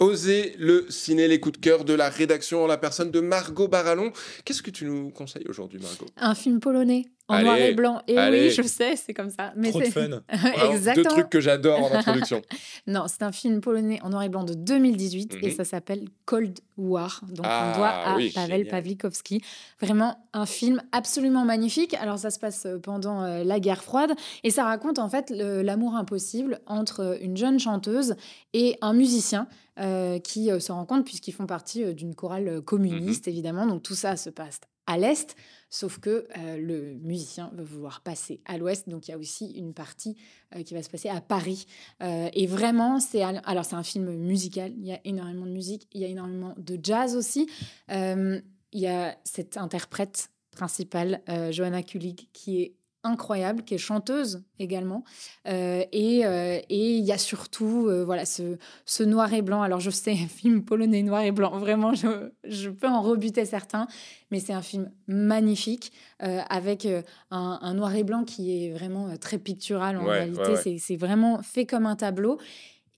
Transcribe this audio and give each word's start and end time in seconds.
Oser 0.00 0.54
le 0.58 0.86
ciné, 0.88 1.28
les 1.28 1.40
coups 1.40 1.58
de 1.58 1.64
cœur 1.64 1.84
de 1.84 1.94
la 1.94 2.08
rédaction 2.08 2.64
en 2.64 2.66
la 2.66 2.78
personne 2.78 3.10
de 3.10 3.20
Margot 3.20 3.68
Barallon. 3.68 4.12
Qu'est-ce 4.44 4.62
que 4.62 4.70
tu 4.70 4.84
nous 4.84 5.10
conseilles 5.10 5.46
aujourd'hui, 5.48 5.80
Margot? 5.80 6.06
Un 6.16 6.34
film 6.34 6.60
polonais 6.60 7.06
en 7.28 7.34
Allez, 7.34 7.44
noir 7.44 7.56
et 7.58 7.74
blanc. 7.74 8.02
Et 8.08 8.16
allez. 8.18 8.48
oui, 8.48 8.50
je 8.50 8.62
sais, 8.62 8.96
c'est 8.96 9.12
comme 9.14 9.28
ça. 9.30 9.52
Mais 9.54 9.70
Trop 9.70 9.80
de 9.80 9.84
c'est 9.84 9.90
fun. 9.90 10.08
Vraiment, 10.32 10.70
Deux 10.70 10.76
exactement. 10.76 11.08
trucs 11.10 11.28
que 11.30 11.40
j'adore 11.40 11.80
en 11.84 11.94
introduction. 11.94 12.40
Non, 12.86 13.04
c'est 13.06 13.22
un 13.22 13.32
film 13.32 13.60
polonais 13.60 14.00
en 14.02 14.08
noir 14.10 14.22
et 14.22 14.28
blanc 14.30 14.44
de 14.44 14.54
2018 14.54 15.36
et 15.42 15.48
Mhm. 15.48 15.54
ça 15.56 15.64
s'appelle 15.64 16.08
Cold 16.24 16.58
War. 16.78 17.20
Donc 17.30 17.44
Ah, 17.48 17.72
on 17.74 17.78
doit 17.78 17.88
à 17.88 18.16
oui, 18.16 18.30
Pavel 18.30 18.58
génial. 18.62 18.68
Pawlikowski. 18.68 19.42
Vraiment 19.80 20.16
un 20.32 20.46
film 20.46 20.82
absolument 20.92 21.44
magnifique. 21.44 21.94
Alors 21.94 22.18
ça 22.18 22.30
se 22.30 22.38
passe 22.38 22.64
euh, 22.66 22.78
pendant 22.78 23.22
euh, 23.22 23.44
la 23.44 23.60
guerre 23.60 23.82
froide 23.82 24.12
et 24.42 24.50
ça 24.50 24.64
raconte 24.64 24.98
en 24.98 25.08
fait 25.08 25.30
l'amour 25.30 25.96
impossible 25.96 26.60
entre 26.66 27.18
une 27.20 27.36
jeune 27.36 27.58
chanteuse 27.60 28.16
et 28.54 28.76
un 28.80 28.94
musicien 28.94 29.48
euh, 29.78 30.18
qui 30.18 30.50
euh, 30.50 30.58
se 30.60 30.72
rencontrent 30.72 31.04
puisqu'ils 31.04 31.32
font 31.32 31.46
partie 31.46 31.84
euh, 31.84 31.92
d'une 31.92 32.14
chorale 32.14 32.48
euh, 32.48 32.60
communiste 32.60 33.28
évidemment. 33.28 33.66
Donc 33.66 33.82
tout 33.82 33.94
ça 33.94 34.16
se 34.16 34.30
passe 34.30 34.60
à 34.88 34.98
l'est. 34.98 35.36
Sauf 35.70 35.98
que 35.98 36.26
euh, 36.38 36.56
le 36.56 36.94
musicien 37.02 37.50
va 37.52 37.62
vouloir 37.62 38.00
passer 38.00 38.40
à 38.46 38.56
l'ouest, 38.56 38.88
donc 38.88 39.06
il 39.06 39.10
y 39.10 39.14
a 39.14 39.18
aussi 39.18 39.50
une 39.52 39.74
partie 39.74 40.16
euh, 40.56 40.62
qui 40.62 40.72
va 40.72 40.82
se 40.82 40.88
passer 40.88 41.10
à 41.10 41.20
Paris. 41.20 41.66
Euh, 42.02 42.30
et 42.32 42.46
vraiment, 42.46 42.98
c'est 43.00 43.22
al- 43.22 43.42
alors 43.44 43.66
c'est 43.66 43.76
un 43.76 43.82
film 43.82 44.10
musical. 44.16 44.72
Il 44.78 44.86
y 44.86 44.92
a 44.92 45.00
énormément 45.04 45.44
de 45.44 45.52
musique, 45.52 45.86
il 45.92 46.00
y 46.00 46.04
a 46.06 46.08
énormément 46.08 46.54
de 46.56 46.78
jazz 46.82 47.14
aussi. 47.14 47.48
Il 47.90 48.42
y 48.80 48.86
a 48.86 49.16
cette 49.24 49.56
interprète 49.56 50.30
principale, 50.50 51.22
Johanna 51.50 51.82
Kulig, 51.82 52.28
qui 52.32 52.62
est 52.62 52.74
incroyable, 53.04 53.62
qui 53.62 53.74
est 53.74 53.78
chanteuse 53.78 54.42
également. 54.58 55.04
Euh, 55.46 55.84
et 55.92 56.26
euh, 56.26 56.58
et 56.68 56.96
il 56.96 57.04
y 57.04 57.12
a 57.12 57.18
surtout 57.18 57.86
euh, 57.88 58.04
voilà 58.04 58.24
ce, 58.26 58.58
ce 58.84 59.02
noir 59.02 59.32
et 59.32 59.42
blanc. 59.42 59.62
Alors 59.62 59.80
je 59.80 59.90
sais, 59.90 60.12
un 60.12 60.26
film 60.28 60.64
polonais 60.64 61.02
noir 61.02 61.22
et 61.22 61.30
blanc, 61.32 61.56
vraiment, 61.58 61.94
je, 61.94 62.30
je 62.44 62.68
peux 62.70 62.88
en 62.88 63.00
rebuter 63.00 63.44
certains, 63.44 63.86
mais 64.30 64.40
c'est 64.40 64.52
un 64.52 64.62
film 64.62 64.90
magnifique 65.06 65.92
euh, 66.22 66.40
avec 66.50 66.86
un, 66.86 67.58
un 67.62 67.74
noir 67.74 67.94
et 67.94 68.04
blanc 68.04 68.24
qui 68.24 68.64
est 68.66 68.72
vraiment 68.72 69.16
très 69.16 69.38
pictural 69.38 69.96
en 69.96 70.04
Ouais, 70.04 70.18
réalité. 70.18 70.40
ouais, 70.42 70.48
ouais. 70.50 70.62
C'est- 70.62 70.78
C'est 70.78 70.96
vraiment 70.96 71.40
fait 71.42 71.66
comme 71.66 71.86
un 71.86 71.96
tableau. 71.96 72.38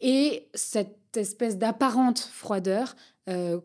Et 0.01 0.49
cette 0.55 1.17
espèce 1.17 1.59
d'apparente 1.59 2.19
froideur 2.21 2.95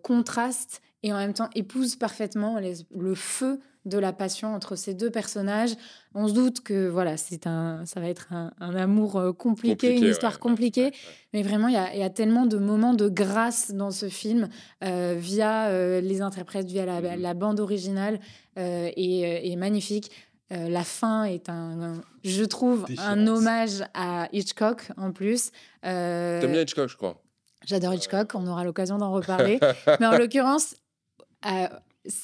contraste 0.03 0.81
et 1.05 1.13
en 1.13 1.17
même 1.17 1.33
temps 1.33 1.49
épouse 1.55 1.95
parfaitement 1.95 2.57
les- 2.59 2.77
le 2.97 3.13
feu 3.15 3.59
de 3.85 3.99
la 3.99 4.11
passion 4.11 4.55
entre 4.55 4.75
ces 4.75 4.95
deux 4.95 5.11
personnages. 5.11 5.75
On 6.15 6.27
se 6.27 6.33
doute 6.33 6.61
que 6.61 6.87
voilà, 6.87 7.17
c'est 7.17 7.45
un, 7.45 7.85
ça 7.85 7.99
va 7.99 8.07
être 8.09 8.33
un, 8.33 8.51
un 8.59 8.75
amour 8.75 9.17
euh, 9.17 9.31
compliqué, 9.31 9.89
Compliqué, 9.89 9.97
une 10.07 10.11
histoire 10.11 10.33
ouais, 10.33 10.39
compliquée. 10.39 10.85
ouais, 10.85 10.87
ouais. 10.87 11.15
Mais 11.33 11.43
vraiment, 11.43 11.67
il 11.67 11.73
y, 11.95 11.99
y 11.99 12.03
a 12.03 12.09
tellement 12.09 12.47
de 12.47 12.57
moments 12.57 12.95
de 12.95 13.07
grâce 13.07 13.71
dans 13.71 13.91
ce 13.91 14.09
film 14.09 14.49
euh, 14.83 15.13
via 15.19 15.67
euh, 15.67 16.01
les 16.01 16.21
interprètes, 16.23 16.65
via 16.65 16.85
la, 16.87 16.99
Mhm. 16.99 17.21
la 17.21 17.33
bande 17.35 17.59
originale 17.59 18.19
euh, 18.57 18.89
et, 18.97 19.51
et 19.51 19.55
magnifique. 19.55 20.09
La 20.51 20.83
fin 20.83 21.23
est 21.25 21.49
un, 21.49 21.81
un- 21.81 22.01
je 22.23 22.43
trouve, 22.43 22.85
un 22.99 23.27
hommage 23.27 23.83
à 23.93 24.29
Hitchcock 24.31 24.91
en 24.97 25.11
plus. 25.11 25.51
T'aimes 25.81 26.51
bien 26.51 26.61
Hitchcock, 26.61 26.89
je 26.89 26.97
crois. 26.97 27.21
J'adore 27.65 27.93
Hitchcock, 27.95 28.31
on 28.35 28.45
aura 28.47 28.63
l'occasion 28.63 28.97
d'en 28.97 29.11
reparler. 29.19 29.59
Mais 29.99 30.05
en 30.05 30.17
l'occurrence, 30.17 30.75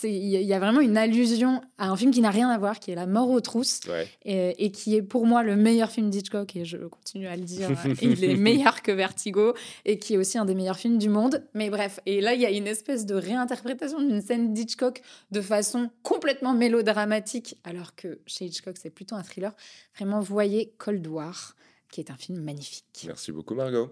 il 0.03 0.27
y 0.43 0.53
a 0.53 0.59
vraiment 0.59 0.79
une 0.79 0.95
allusion 0.97 1.61
à 1.79 1.89
un 1.89 1.95
film 1.97 2.11
qui 2.11 2.21
n'a 2.21 2.29
rien 2.29 2.49
à 2.49 2.57
voir, 2.57 2.79
qui 2.79 2.91
est 2.91 2.95
La 2.95 3.07
mort 3.07 3.29
aux 3.31 3.41
trousses, 3.41 3.79
Ouais. 3.89 4.07
et, 4.25 4.65
et 4.65 4.71
qui 4.71 4.95
est 4.95 5.01
pour 5.01 5.25
moi 5.25 5.41
le 5.43 5.55
meilleur 5.55 5.89
film 5.89 6.09
d'Hitchcock, 6.11 6.55
et 6.55 6.65
je 6.65 6.77
continue 6.77 7.27
à 7.27 7.35
le 7.35 7.43
dire, 7.43 7.69
il 8.01 8.23
est 8.23 8.35
meilleur 8.35 8.81
que 8.83 8.91
Vertigo, 8.91 9.53
et 9.85 9.97
qui 9.97 10.13
est 10.13 10.17
aussi 10.17 10.37
un 10.37 10.45
des 10.45 10.53
meilleurs 10.55 10.77
films 10.77 10.97
du 10.99 11.09
monde. 11.09 11.43
Mais 11.55 11.69
bref, 11.71 11.99
et 12.05 12.21
là, 12.21 12.33
il 12.35 12.41
y 12.41 12.45
a 12.45 12.51
une 12.51 12.67
espèce 12.67 13.05
de 13.07 13.15
réinterprétation 13.15 13.99
d'une 13.99 14.21
scène 14.21 14.53
d'Hitchcock 14.53 15.01
de 15.31 15.41
façon 15.41 15.89
complètement 16.03 16.53
mélodramatique, 16.53 17.57
alors 17.63 17.95
que 17.95 18.19
chez 18.27 18.45
Hitchcock, 18.45 18.75
c'est 18.79 18.91
plutôt 18.91 19.15
un 19.15 19.23
thriller. 19.23 19.53
Vraiment, 19.97 20.19
voyez 20.19 20.73
Cold 20.77 21.05
War, 21.07 21.55
qui 21.91 22.01
est 22.01 22.11
un 22.11 22.17
film 22.17 22.39
magnifique. 22.39 23.03
Merci 23.07 23.31
beaucoup, 23.31 23.55
Margot. 23.55 23.91